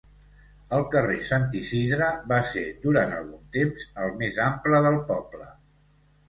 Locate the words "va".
2.31-2.39